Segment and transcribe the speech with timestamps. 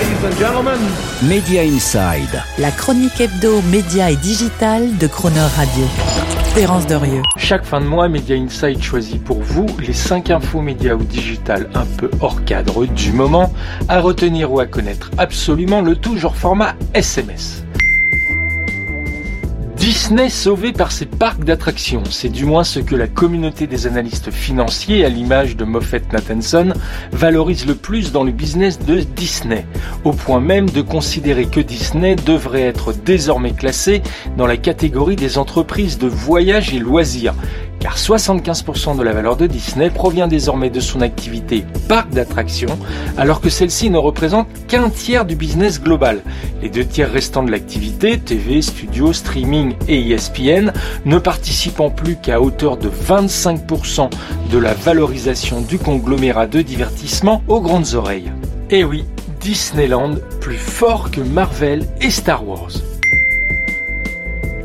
[0.00, 0.80] ladies and gentlemen.
[1.22, 2.42] Media Inside.
[2.58, 5.84] La chronique hebdo, média et digital de Croner Radio.
[6.54, 7.22] Terence Derieux.
[7.36, 11.68] Chaque fin de mois, Media Inside choisit pour vous les 5 infos médias ou digital
[11.74, 13.52] un peu hors cadre du moment
[13.88, 15.10] à retenir ou à connaître.
[15.18, 17.62] Absolument le tout genre format SMS.
[19.90, 24.30] Disney sauvé par ses parcs d'attractions, c'est du moins ce que la communauté des analystes
[24.30, 26.74] financiers, à l'image de Moffett Nathanson,
[27.10, 29.66] valorise le plus dans le business de Disney,
[30.04, 34.00] au point même de considérer que Disney devrait être désormais classé
[34.36, 37.34] dans la catégorie des entreprises de voyage et loisirs,
[37.90, 42.78] car 75% de la valeur de Disney provient désormais de son activité parc d'attractions,
[43.18, 46.22] alors que celle-ci ne représente qu'un tiers du business global.
[46.62, 50.72] Les deux tiers restants de l'activité, TV, studio, streaming et ESPN,
[51.04, 54.08] ne participant plus qu'à hauteur de 25%
[54.52, 58.30] de la valorisation du conglomérat de divertissement aux grandes oreilles.
[58.70, 59.04] Et oui,
[59.40, 62.70] Disneyland plus fort que Marvel et Star Wars.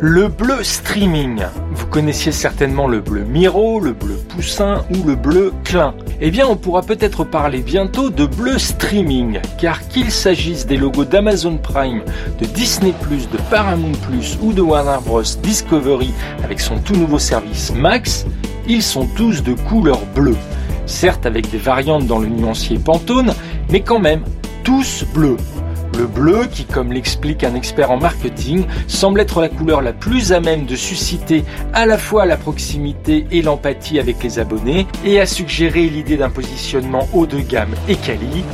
[0.00, 1.40] Le bleu streaming.
[1.76, 5.94] Vous connaissiez certainement le bleu Miro, le bleu Poussin ou le bleu Klein.
[6.20, 11.04] Eh bien, on pourra peut-être parler bientôt de bleu streaming, car qu'il s'agisse des logos
[11.04, 12.02] d'Amazon Prime,
[12.40, 13.92] de Disney+, de Paramount+,
[14.42, 15.22] ou de Warner Bros.
[15.42, 18.24] Discovery avec son tout nouveau service Max,
[18.66, 20.36] ils sont tous de couleur bleue.
[20.86, 23.34] Certes avec des variantes dans le nuancier Pantone,
[23.70, 24.22] mais quand même
[24.64, 25.36] tous bleus.
[25.96, 30.32] Le bleu, qui comme l'explique un expert en marketing, semble être la couleur la plus
[30.32, 35.20] à même de susciter à la fois la proximité et l'empathie avec les abonnés, et
[35.20, 38.44] a suggéré l'idée d'un positionnement haut de gamme et quali.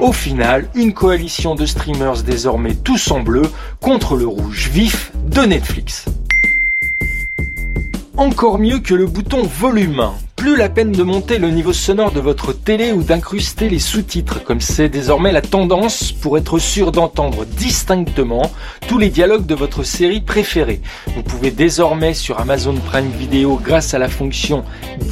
[0.00, 3.42] Au final, une coalition de streamers désormais tous en bleu
[3.80, 6.06] contre le rouge vif de Netflix.
[8.16, 10.12] Encore mieux que le bouton volume
[10.46, 14.44] plus la peine de monter le niveau sonore de votre télé ou d'incruster les sous-titres,
[14.44, 18.52] comme c'est désormais la tendance pour être sûr d'entendre distinctement
[18.86, 20.80] tous les dialogues de votre série préférée.
[21.16, 24.62] Vous pouvez désormais sur Amazon Prime Video, grâce à la fonction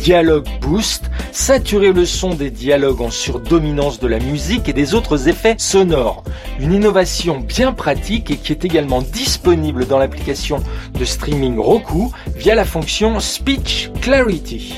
[0.05, 5.27] Dialogue Boost, saturer le son des dialogues en surdominance de la musique et des autres
[5.29, 6.23] effets sonores.
[6.61, 10.63] Une innovation bien pratique et qui est également disponible dans l'application
[10.97, 14.75] de streaming Roku via la fonction Speech Clarity.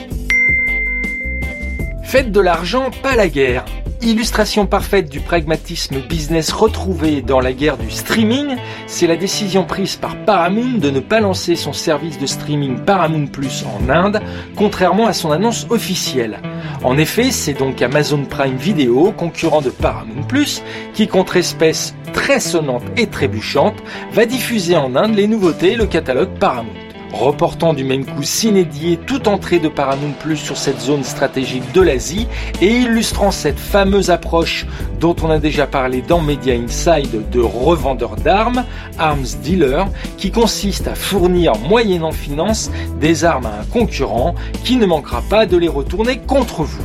[2.16, 3.66] Faites de l'argent, pas la guerre.
[4.00, 8.56] Illustration parfaite du pragmatisme business retrouvé dans la guerre du streaming,
[8.86, 13.26] c'est la décision prise par Paramount de ne pas lancer son service de streaming Paramount
[13.26, 14.22] Plus en Inde,
[14.56, 16.38] contrairement à son annonce officielle.
[16.82, 20.62] En effet, c'est donc Amazon Prime Video, concurrent de Paramount Plus,
[20.94, 23.76] qui contre espèce très sonnante et trébuchante,
[24.12, 28.98] va diffuser en Inde les nouveautés et le catalogue Paramount reportant du même coup s'inédier
[28.98, 32.26] toute entrée de Paramount Plus sur cette zone stratégique de l'Asie
[32.60, 34.66] et illustrant cette fameuse approche
[35.00, 38.64] dont on a déjà parlé dans Media Inside de revendeur d'armes,
[38.98, 39.86] Arms Dealer,
[40.16, 44.34] qui consiste à fournir moyennant finance des armes à un concurrent
[44.64, 46.84] qui ne manquera pas de les retourner contre vous.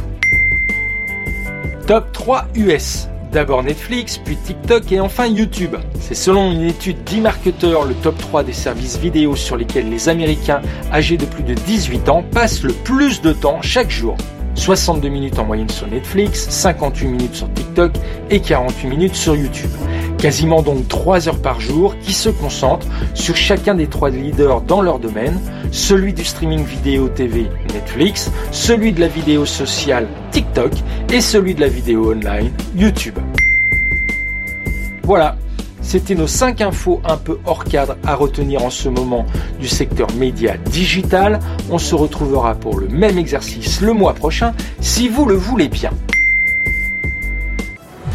[1.87, 5.77] Top 3 US D'abord Netflix, puis TikTok et enfin YouTube.
[6.01, 10.61] C'est selon une étude d'e-marketer le top 3 des services vidéo sur lesquels les Américains
[10.91, 14.17] âgés de plus de 18 ans passent le plus de temps chaque jour.
[14.55, 17.93] 62 minutes en moyenne sur Netflix, 58 minutes sur TikTok
[18.29, 19.71] et 48 minutes sur YouTube.
[20.21, 24.83] Quasiment donc 3 heures par jour qui se concentrent sur chacun des trois leaders dans
[24.83, 25.39] leur domaine,
[25.71, 30.73] celui du streaming vidéo TV Netflix, celui de la vidéo sociale TikTok
[31.11, 33.17] et celui de la vidéo online YouTube.
[35.01, 35.37] Voilà,
[35.81, 39.25] c'était nos 5 infos un peu hors cadre à retenir en ce moment
[39.59, 41.39] du secteur média digital.
[41.71, 45.89] On se retrouvera pour le même exercice le mois prochain si vous le voulez bien.